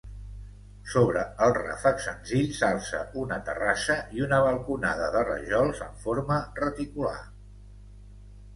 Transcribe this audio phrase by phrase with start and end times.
[0.93, 7.17] Sobre el ràfec senzill s'alça una terrassa i una balconada de rajols en forma reticular.